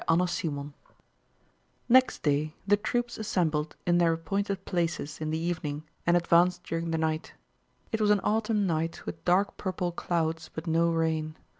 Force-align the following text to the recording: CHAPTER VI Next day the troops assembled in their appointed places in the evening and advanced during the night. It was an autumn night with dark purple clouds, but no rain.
CHAPTER 0.09 0.25
VI 0.49 0.73
Next 1.87 2.23
day 2.23 2.55
the 2.65 2.75
troops 2.75 3.19
assembled 3.19 3.75
in 3.85 3.99
their 3.99 4.13
appointed 4.13 4.65
places 4.65 5.21
in 5.21 5.29
the 5.29 5.37
evening 5.37 5.83
and 6.07 6.17
advanced 6.17 6.63
during 6.63 6.89
the 6.89 6.97
night. 6.97 7.35
It 7.91 8.01
was 8.01 8.09
an 8.09 8.19
autumn 8.23 8.65
night 8.65 9.05
with 9.05 9.23
dark 9.25 9.57
purple 9.57 9.91
clouds, 9.91 10.49
but 10.51 10.65
no 10.65 10.89
rain. 10.89 11.35